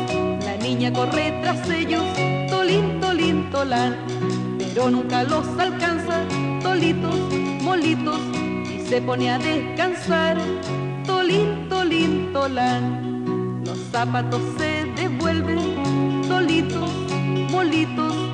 la 0.45 0.57
niña 0.57 0.93
corre 0.93 1.39
tras 1.43 1.69
ellos, 1.71 2.05
tolín, 2.49 3.01
tolín, 3.01 3.51
tolán. 3.51 3.97
Pero 4.59 4.91
nunca 4.91 5.25
los 5.25 5.47
alcanza, 5.59 6.25
tolitos, 6.63 7.17
molitos, 7.63 8.21
y 8.73 8.87
se 8.89 9.03
pone 9.03 9.31
a 9.31 9.39
descansar, 9.39 10.39
tolín, 11.07 11.69
tolín, 11.69 12.33
tolán. 12.33 13.63
Los 13.65 13.79
zapatos 13.93 14.41
se 14.59 14.85
devuelven, 14.97 16.23
tolitos, 16.29 16.91
molitos, 17.51 18.30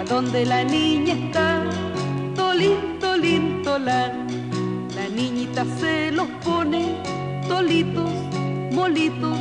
a 0.00 0.04
donde 0.04 0.46
la 0.46 0.64
niña 0.64 1.12
está, 1.12 1.62
tolín, 2.34 2.98
tolín, 2.98 3.62
tolán. 3.62 4.26
La 4.94 5.06
niñita 5.08 5.66
se 5.78 6.10
los 6.10 6.26
pone, 6.42 6.96
tolitos, 7.46 8.10
molitos, 8.72 9.36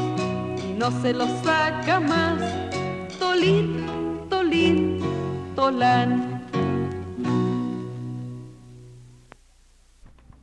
y 0.69 0.73
no 0.73 0.91
se 1.01 1.13
los 1.13 1.29
saca 1.45 2.01
más, 2.01 2.41
tolín, 3.19 3.85
tolín, 4.29 4.99
tolán. 5.55 6.43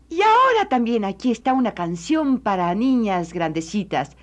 Y 0.08 0.22
ahora 0.22 0.66
también 0.70 1.04
aquí 1.04 1.30
está 1.30 1.52
una 1.52 1.74
canción 1.74 2.38
para 2.38 2.74
niñas 2.74 3.34
grandecitas, 3.34 4.16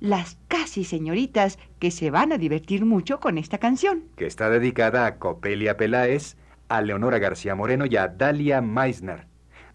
las 0.00 0.38
casi 0.48 0.84
señoritas 0.84 1.58
que 1.78 1.90
se 1.90 2.10
van 2.10 2.32
a 2.32 2.38
divertir 2.38 2.84
mucho 2.84 3.20
con 3.20 3.38
esta 3.38 3.58
canción. 3.58 4.04
que 4.16 4.26
está 4.26 4.50
dedicada 4.50 5.06
a 5.06 5.18
Copelia 5.18 5.76
Peláez, 5.76 6.36
a 6.68 6.80
Leonora 6.82 7.18
García 7.18 7.54
Moreno 7.54 7.84
y 7.86 7.96
a 7.96 8.08
Dalia 8.08 8.60
Meisner. 8.60 9.26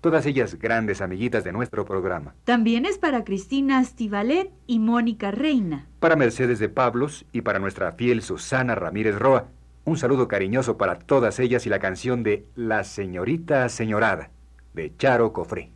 Todas 0.01 0.25
ellas 0.25 0.55
grandes 0.59 1.01
amiguitas 1.01 1.43
de 1.43 1.51
nuestro 1.51 1.83
programa. 1.85 2.35
También 2.43 2.85
es 2.85 2.97
para 2.97 3.23
Cristina 3.23 3.79
Astivalet 3.79 4.51
y 4.67 4.79
Mónica 4.79 5.31
Reina. 5.31 5.87
Para 5.99 6.15
Mercedes 6.15 6.59
de 6.59 6.69
Pablos 6.69 7.25
y 7.31 7.41
para 7.41 7.59
nuestra 7.59 7.91
fiel 7.93 8.21
Susana 8.21 8.75
Ramírez 8.75 9.17
Roa, 9.17 9.47
un 9.83 9.97
saludo 9.97 10.27
cariñoso 10.27 10.77
para 10.77 10.99
todas 10.99 11.39
ellas 11.39 11.65
y 11.65 11.69
la 11.69 11.79
canción 11.79 12.23
de 12.23 12.45
La 12.55 12.83
Señorita 12.83 13.67
Señorada, 13.69 14.29
de 14.73 14.95
Charo 14.95 15.33
Cofré. 15.33 15.71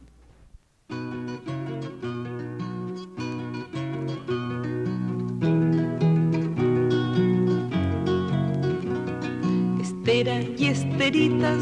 Estera 10.10 10.42
y 10.58 10.66
esteritas, 10.66 11.60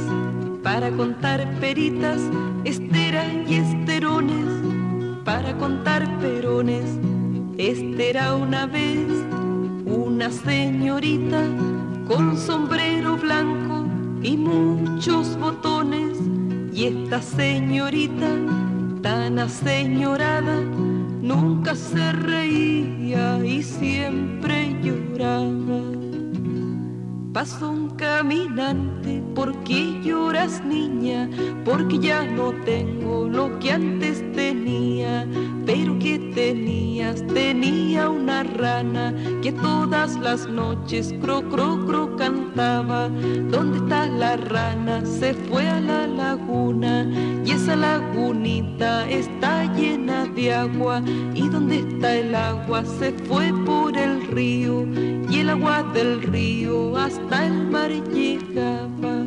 para 0.64 0.90
contar 0.92 1.46
peritas, 1.60 2.22
estera 2.64 3.26
y 3.46 3.56
esterones, 3.56 4.48
para 5.26 5.58
contar 5.58 6.08
perones. 6.20 6.86
Este 7.58 8.12
era 8.12 8.36
una 8.36 8.66
vez 8.66 9.10
una 9.86 10.32
señorita 10.32 11.44
con 12.08 12.38
sombrero 12.38 13.18
blanco 13.18 13.86
y 14.24 14.38
muchos 14.38 15.38
botones. 15.38 16.18
Y 16.72 16.86
esta 16.86 17.22
señorita, 17.22 18.30
tan 19.02 19.40
aseñorada, 19.40 20.62
nunca 21.22 21.76
se 21.76 22.14
reía 22.14 23.46
y 23.46 23.62
siempre 23.62 24.74
lloraba. 24.82 25.87
Pasó 27.38 27.70
un 27.70 27.92
caminante, 27.92 29.22
¿por 29.36 29.56
qué 29.64 30.02
lloras 30.02 30.66
niña? 30.66 31.30
Porque 31.64 32.00
ya 32.00 32.24
no 32.24 32.52
tengo 32.66 33.30
lo 33.30 33.60
que 33.60 33.74
antes 33.74 34.24
tenía. 34.32 35.24
Pero 35.68 36.00
que 36.00 36.18
tenías, 36.34 37.28
tenía 37.28 38.10
una 38.10 38.44
rana 38.44 39.14
que 39.44 39.52
todas 39.52 40.16
las 40.16 40.48
noches 40.48 41.14
cro, 41.22 41.42
cro, 41.50 41.86
cro 41.86 42.16
cantaba. 42.16 43.10
¿Dónde 43.10 43.80
está 43.80 44.08
la 44.08 44.38
rana? 44.38 45.06
Se 45.06 45.34
fue 45.34 45.68
a 45.68 45.82
la 45.82 46.08
laguna 46.08 47.06
y 47.46 47.52
esa 47.52 47.76
lagunita 47.76 49.10
está 49.10 49.66
llena 49.74 50.26
de 50.28 50.54
agua. 50.54 51.04
¿Y 51.36 51.50
dónde 51.50 51.80
está 51.80 52.16
el 52.16 52.34
agua? 52.34 52.86
Se 52.86 53.12
fue 53.12 53.52
por 53.66 53.98
el 53.98 54.26
río 54.28 54.88
y 55.30 55.40
el 55.40 55.50
agua 55.50 55.84
del 55.94 56.22
río 56.22 56.96
hasta 56.96 57.46
el 57.46 57.68
mar 57.70 57.92
llegaba. 58.14 59.26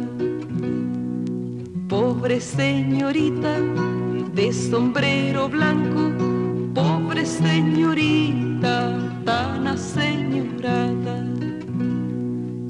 Pobre 1.87 2.41
señorita 2.41 3.59
de 4.35 4.53
sombrero 4.53 5.49
blanco, 5.49 6.13
pobre 6.75 7.27
señorita 7.27 8.97
tan 9.25 9.67
aseñorada. 9.67 11.25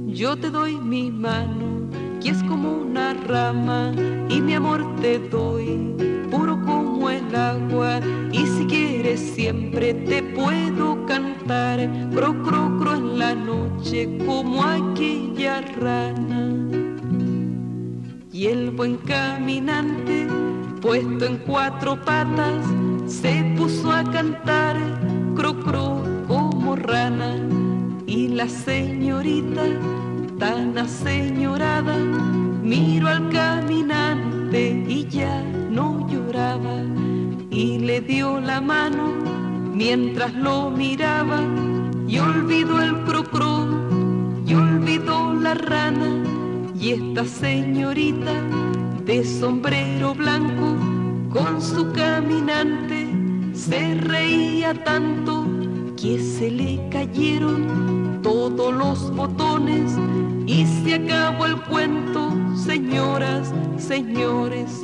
Yo 0.07 0.37
te 0.37 0.51
doy 0.51 0.77
mi 0.77 1.11
mano, 1.11 1.89
que 2.23 2.31
es 2.31 2.43
como 2.45 2.73
una 2.73 3.15
rama, 3.15 3.93
y 4.29 4.41
mi 4.41 4.55
amor 4.55 4.85
te 5.01 5.19
doy, 5.19 5.95
puro 6.31 6.61
como 6.65 7.11
el 7.11 7.35
agua. 7.35 8.01
Y 8.33 8.47
si 8.47 8.67
quieres 8.67 9.21
siempre 9.21 9.95
te 9.95 10.23
puedo 10.23 11.05
cantar, 11.07 11.89
cro, 12.15 12.43
cro, 12.43 12.79
cro 12.79 12.95
en 12.95 13.19
la 13.19 13.35
noche 13.35 14.19
como 14.27 14.63
aquella 14.63 15.61
rana. 15.81 16.49
Y 18.33 18.47
el 18.47 18.71
buen 18.71 18.97
caminante, 18.99 20.27
puesto 20.81 21.27
en 21.27 21.39
cuatro 21.39 22.03
patas, 22.05 22.65
se 23.07 23.55
puso 23.57 23.93
a 23.93 24.03
cantar, 24.05 24.77
cro, 25.35 25.59
cro, 25.61 26.03
como 26.27 26.77
rana. 26.77 27.37
Y 28.07 28.29
la 28.29 28.49
señorita, 28.49 29.63
tan 30.39 30.77
aseñorada, 30.79 31.97
miró 31.97 33.09
al 33.09 33.29
caminante 33.31 34.85
y 34.89 35.07
ya 35.07 35.43
no 35.71 36.09
lloraba. 36.09 36.83
Y 37.51 37.79
le 37.79 38.01
dio 38.01 38.41
la 38.41 38.61
mano 38.61 39.13
mientras 39.75 40.33
lo 40.35 40.71
miraba 40.71 41.41
y 42.07 42.19
olvidó 42.19 42.83
el 42.83 42.97
cro, 43.05 43.25
cro 43.25 43.67
y 44.47 44.55
olvidó 44.55 45.35
la 45.35 45.55
rana. 45.55 46.25
Y 46.75 46.93
esta 46.93 47.25
señorita 47.27 48.33
de 49.05 49.25
sombrero 49.25 50.15
blanco 50.15 50.77
con 51.31 51.61
su 51.63 51.91
caminante 51.93 53.09
se 53.55 53.95
reía 53.95 54.75
tanto 54.85 55.47
que 55.97 56.19
se 56.19 56.51
le 56.51 56.89
cayeron 56.91 58.21
todos 58.23 58.75
los 58.75 59.15
botones 59.15 59.93
y 60.47 60.67
se 60.67 60.95
acabó 60.95 61.47
el 61.47 61.61
cuento, 61.63 62.33
señoras, 62.57 63.53
señores. 63.79 64.83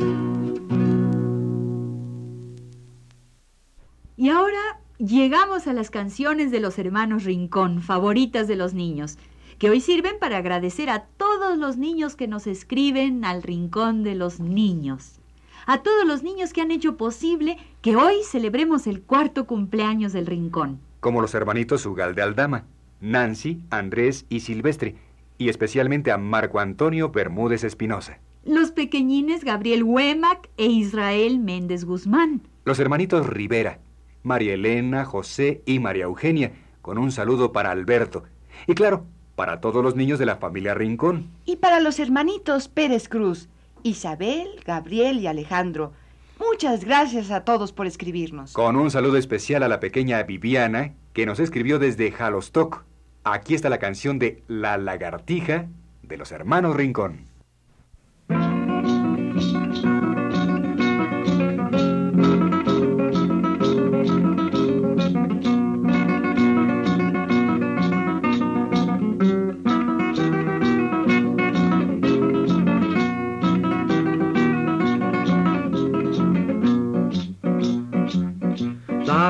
Y 4.16 4.28
ahora 4.30 4.80
llegamos 4.98 5.66
a 5.66 5.72
las 5.72 5.90
canciones 5.90 6.50
de 6.50 6.60
los 6.60 6.78
hermanos 6.78 7.24
Rincón, 7.24 7.82
favoritas 7.82 8.48
de 8.48 8.56
los 8.56 8.72
niños, 8.74 9.18
que 9.58 9.70
hoy 9.70 9.80
sirven 9.80 10.18
para 10.18 10.38
agradecer 10.38 10.90
a 10.90 11.06
todos 11.16 11.56
los 11.58 11.76
niños 11.76 12.16
que 12.16 12.28
nos 12.28 12.46
escriben 12.46 13.24
al 13.24 13.42
Rincón 13.42 14.02
de 14.02 14.14
los 14.14 14.40
Niños. 14.40 15.20
A 15.66 15.82
todos 15.82 16.06
los 16.06 16.22
niños 16.22 16.52
que 16.52 16.60
han 16.60 16.70
hecho 16.70 16.96
posible 16.96 17.58
que 17.82 17.96
hoy 17.96 18.16
celebremos 18.24 18.86
el 18.86 19.02
cuarto 19.02 19.46
cumpleaños 19.46 20.12
del 20.12 20.26
Rincón. 20.26 20.80
Como 21.00 21.20
los 21.20 21.34
hermanitos 21.34 21.84
Ugal 21.86 22.14
de 22.14 22.22
Aldama, 22.22 22.64
Nancy, 23.00 23.60
Andrés 23.70 24.26
y 24.28 24.40
Silvestre, 24.40 24.96
y 25.38 25.48
especialmente 25.48 26.12
a 26.12 26.18
Marco 26.18 26.60
Antonio 26.60 27.10
Bermúdez 27.10 27.64
Espinosa. 27.64 28.20
Los 28.44 28.70
pequeñines 28.70 29.42
Gabriel 29.42 29.82
Huemac 29.82 30.48
e 30.56 30.66
Israel 30.66 31.40
Méndez 31.40 31.84
Guzmán. 31.84 32.42
Los 32.64 32.78
hermanitos 32.78 33.26
Rivera, 33.26 33.80
María 34.22 34.54
Elena, 34.54 35.04
José 35.04 35.62
y 35.66 35.78
María 35.80 36.04
Eugenia, 36.04 36.52
con 36.80 36.98
un 36.98 37.10
saludo 37.10 37.52
para 37.52 37.72
Alberto. 37.72 38.22
Y 38.66 38.74
claro, 38.74 39.04
para 39.36 39.60
todos 39.60 39.84
los 39.84 39.94
niños 39.94 40.18
de 40.18 40.26
la 40.26 40.36
familia 40.36 40.74
Rincón. 40.74 41.30
Y 41.44 41.56
para 41.56 41.78
los 41.78 42.00
hermanitos 42.00 42.66
Pérez 42.66 43.08
Cruz, 43.08 43.48
Isabel, 43.84 44.48
Gabriel 44.64 45.20
y 45.20 45.28
Alejandro. 45.28 45.92
Muchas 46.40 46.84
gracias 46.84 47.30
a 47.30 47.44
todos 47.44 47.72
por 47.72 47.86
escribirnos. 47.86 48.52
Con 48.52 48.76
un 48.76 48.90
saludo 48.90 49.16
especial 49.16 49.62
a 49.62 49.68
la 49.68 49.78
pequeña 49.78 50.22
Viviana, 50.24 50.94
que 51.12 51.26
nos 51.26 51.38
escribió 51.38 51.78
desde 51.78 52.10
Jalostoc. 52.10 52.84
Aquí 53.24 53.54
está 53.54 53.68
la 53.68 53.78
canción 53.78 54.18
de 54.18 54.42
La 54.48 54.76
lagartija 54.76 55.68
de 56.02 56.16
los 56.16 56.32
hermanos 56.32 56.76
Rincón. 56.76 57.26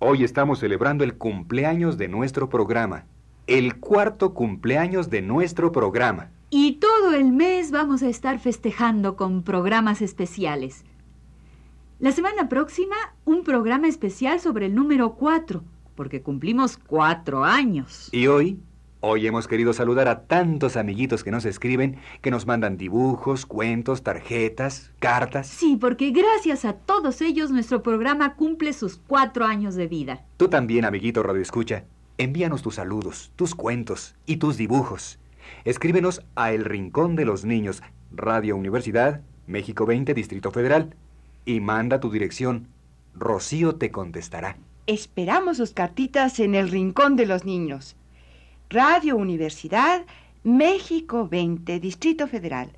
Hoy 0.00 0.22
estamos 0.22 0.60
celebrando 0.60 1.02
el 1.02 1.18
cumpleaños 1.18 1.98
de 1.98 2.06
nuestro 2.06 2.48
programa. 2.48 3.06
El 3.48 3.80
cuarto 3.80 4.32
cumpleaños 4.32 5.10
de 5.10 5.22
nuestro 5.22 5.72
programa. 5.72 6.30
Y 6.50 6.74
todo 6.74 7.14
el 7.14 7.32
mes 7.32 7.72
vamos 7.72 8.04
a 8.04 8.08
estar 8.08 8.38
festejando 8.38 9.16
con 9.16 9.42
programas 9.42 10.00
especiales. 10.00 10.84
La 11.98 12.12
semana 12.12 12.48
próxima, 12.48 12.94
un 13.24 13.42
programa 13.42 13.88
especial 13.88 14.38
sobre 14.38 14.66
el 14.66 14.76
número 14.76 15.14
4, 15.14 15.64
porque 15.96 16.22
cumplimos 16.22 16.76
cuatro 16.76 17.42
años. 17.42 18.08
Y 18.12 18.28
hoy, 18.28 18.60
hoy 19.00 19.26
hemos 19.26 19.48
querido 19.48 19.72
saludar 19.72 20.08
a 20.08 20.22
tantos 20.22 20.76
amiguitos 20.76 21.24
que 21.24 21.30
nos 21.30 21.44
escriben, 21.44 21.98
que 22.20 22.30
nos 22.30 22.46
mandan 22.46 22.76
dibujos, 22.76 23.46
cuentos, 23.46 24.02
tarjetas, 24.02 24.90
cartas. 24.98 25.46
Sí, 25.46 25.76
porque 25.80 26.10
gracias 26.10 26.64
a 26.64 26.74
todos 26.74 27.20
ellos 27.20 27.50
nuestro 27.50 27.82
programa 27.82 28.34
cumple 28.34 28.72
sus 28.72 28.96
cuatro 28.96 29.44
años 29.44 29.74
de 29.74 29.86
vida. 29.86 30.24
Tú 30.36 30.48
también, 30.48 30.84
amiguito 30.84 31.22
Radio 31.22 31.42
Escucha, 31.42 31.84
envíanos 32.18 32.62
tus 32.62 32.76
saludos, 32.76 33.32
tus 33.36 33.54
cuentos 33.54 34.16
y 34.26 34.36
tus 34.36 34.56
dibujos. 34.56 35.18
Escríbenos 35.64 36.22
a 36.34 36.52
El 36.52 36.64
Rincón 36.64 37.16
de 37.16 37.24
los 37.24 37.44
Niños, 37.44 37.82
Radio 38.10 38.56
Universidad, 38.56 39.22
México 39.46 39.86
20, 39.86 40.14
Distrito 40.14 40.50
Federal, 40.50 40.94
y 41.44 41.60
manda 41.60 42.00
tu 42.00 42.10
dirección. 42.10 42.68
Rocío 43.14 43.76
te 43.76 43.90
contestará. 43.90 44.58
Esperamos 44.86 45.56
sus 45.58 45.72
cartitas 45.72 46.40
en 46.40 46.54
el 46.54 46.70
Rincón 46.70 47.16
de 47.16 47.26
los 47.26 47.44
Niños. 47.44 47.96
Radio 48.70 49.16
Universidad, 49.16 50.04
México 50.44 51.26
20, 51.26 51.80
Distrito 51.80 52.26
Federal. 52.26 52.70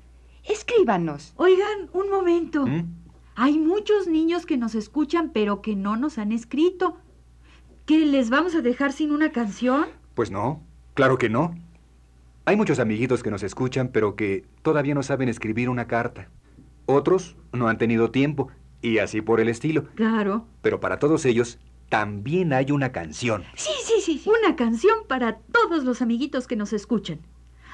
Escríbanos. 0.43 1.33
Oigan, 1.35 1.89
un 1.91 2.09
momento. 2.09 2.65
¿Mm? 2.65 2.85
Hay 3.35 3.57
muchos 3.57 4.07
niños 4.07 4.45
que 4.45 4.55
nos 4.55 4.73
escuchan 4.73 5.31
pero 5.33 5.61
que 5.61 5.75
no 5.75 5.97
nos 5.97 6.17
han 6.17 6.31
escrito. 6.31 6.95
¿Que 7.85 8.05
les 8.05 8.29
vamos 8.29 8.55
a 8.55 8.61
dejar 8.61 8.93
sin 8.93 9.11
una 9.11 9.33
canción? 9.33 9.87
Pues 10.13 10.31
no, 10.31 10.63
claro 10.93 11.17
que 11.17 11.29
no. 11.29 11.55
Hay 12.45 12.55
muchos 12.55 12.79
amiguitos 12.79 13.21
que 13.21 13.31
nos 13.31 13.43
escuchan, 13.43 13.89
pero 13.89 14.15
que 14.15 14.45
todavía 14.61 14.93
no 14.93 15.03
saben 15.03 15.27
escribir 15.27 15.69
una 15.69 15.87
carta. 15.87 16.29
Otros 16.85 17.35
no 17.51 17.67
han 17.67 17.77
tenido 17.77 18.11
tiempo, 18.11 18.49
y 18.81 18.97
así 18.99 19.21
por 19.21 19.39
el 19.39 19.49
estilo. 19.49 19.85
Claro. 19.95 20.45
Pero 20.61 20.79
para 20.79 20.99
todos 20.99 21.25
ellos, 21.25 21.59
también 21.91 22.53
hay 22.53 22.71
una 22.71 22.93
canción. 22.93 23.43
Sí, 23.53 23.69
sí, 23.83 23.95
sí, 24.01 24.17
sí. 24.17 24.29
Una 24.29 24.55
canción 24.55 24.99
para 25.09 25.39
todos 25.51 25.83
los 25.83 26.01
amiguitos 26.01 26.47
que 26.47 26.55
nos 26.55 26.71
escuchan. 26.71 27.19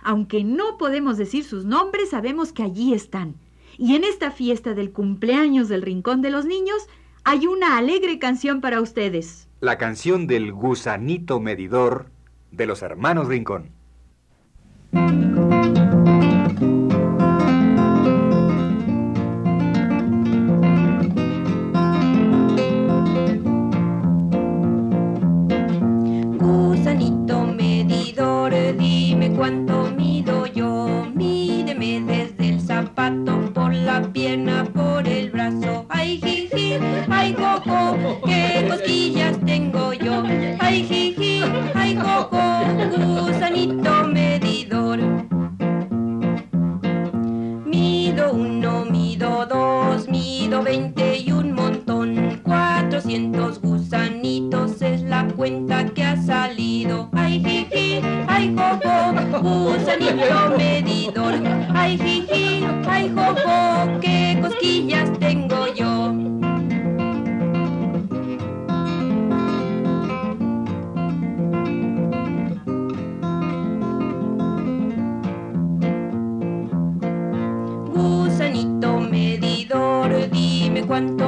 Aunque 0.01 0.43
no 0.43 0.79
podemos 0.79 1.17
decir 1.17 1.43
sus 1.43 1.65
nombres, 1.65 2.09
sabemos 2.09 2.51
que 2.51 2.63
allí 2.63 2.95
están. 2.95 3.35
Y 3.77 3.95
en 3.95 4.03
esta 4.03 4.31
fiesta 4.31 4.73
del 4.73 4.91
cumpleaños 4.91 5.69
del 5.69 5.83
Rincón 5.83 6.23
de 6.23 6.31
los 6.31 6.45
Niños, 6.45 6.87
hay 7.25 7.45
una 7.45 7.77
alegre 7.77 8.17
canción 8.17 8.59
para 8.59 8.81
ustedes. 8.81 9.47
La 9.59 9.77
canción 9.77 10.25
del 10.25 10.51
gusanito 10.51 11.39
medidor 11.39 12.09
de 12.51 12.65
los 12.65 12.81
hermanos 12.81 13.27
Rincón. 13.27 13.69
Por 34.73 35.07
el 35.07 35.29
brazo. 35.29 35.85
Ay, 35.87 36.19
jiji, 36.21 36.77
ay, 37.09 37.33
coco, 37.33 38.19
qué 38.25 38.65
cosquillas 38.67 39.39
tengo 39.45 39.93
yo. 39.93 40.21
Ay, 40.59 40.83
jiji, 40.83 41.41
ay, 41.73 41.95
coco, 41.95 42.37
gusanito 43.21 44.05
medidor. 44.07 44.99
Mido 47.65 48.33
uno, 48.33 48.85
mido 48.91 49.45
dos, 49.45 50.09
mido 50.09 50.61
veinte 50.61 51.19
y 51.19 51.31
un 51.31 51.53
montón. 51.53 52.41
Cuatrocientos 52.43 53.61
gusanitos 53.61 54.81
es 54.81 55.03
la 55.03 55.25
cuenta 55.37 55.85
que 55.85 56.03
ha 56.03 56.21
salido. 56.21 57.09
Ay, 57.13 57.41
jiji, 57.45 58.01
ay, 58.27 58.53
jojo, 58.53 59.13
gusanito 59.41 60.57
medidor. 60.57 61.56
Ay, 61.87 61.97
jiji, 61.97 62.65
ay, 62.85 63.09
jojo, 63.15 63.99
qué 64.01 64.37
cosquillas 64.41 65.09
tengo 65.19 65.67
yo. 65.73 66.11
Gusanito 77.93 78.99
medidor, 78.99 80.29
dime 80.29 80.83
cuánto 80.85 81.26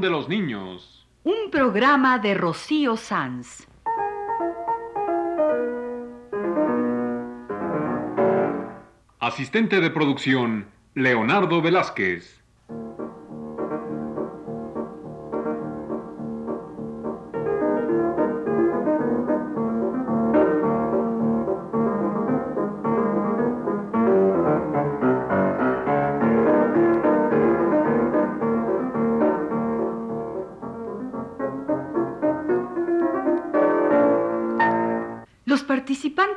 De 0.00 0.08
los 0.08 0.30
Niños. 0.30 1.06
Un 1.24 1.50
programa 1.50 2.18
de 2.18 2.32
Rocío 2.32 2.96
Sanz. 2.96 3.66
Asistente 9.18 9.80
de 9.80 9.90
producción, 9.90 10.70
Leonardo 10.94 11.60
Velázquez. 11.60 12.39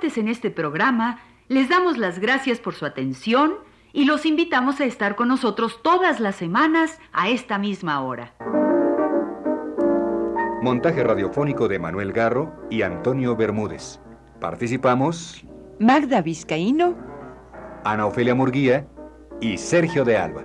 Participantes 0.03 0.17
en 0.17 0.27
este 0.27 0.51
programa 0.51 1.19
les 1.47 1.69
damos 1.69 1.97
las 1.97 2.19
gracias 2.19 2.59
por 2.59 2.73
su 2.73 2.85
atención 2.85 3.53
y 3.93 4.05
los 4.05 4.25
invitamos 4.25 4.81
a 4.81 4.85
estar 4.85 5.15
con 5.15 5.27
nosotros 5.27 5.81
todas 5.81 6.19
las 6.19 6.35
semanas 6.35 6.99
a 7.13 7.29
esta 7.29 7.57
misma 7.57 8.01
hora. 8.01 8.33
Montaje 10.61 11.03
radiofónico 11.03 11.67
de 11.67 11.79
Manuel 11.79 12.11
Garro 12.11 12.53
y 12.69 12.81
Antonio 12.81 13.35
Bermúdez. 13.35 13.99
Participamos 14.39 15.45
Magda 15.79 16.21
Vizcaíno, 16.21 16.95
Ana 17.85 18.05
Ofelia 18.05 18.35
Murguía 18.35 18.85
y 19.39 19.57
Sergio 19.57 20.03
de 20.03 20.17
Alba. 20.17 20.43